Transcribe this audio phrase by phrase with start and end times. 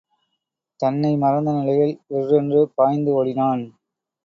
[0.79, 3.63] தன்னை மறந்த நிலையில் விர்ரென்று பாய்ந்து ஓடினான்.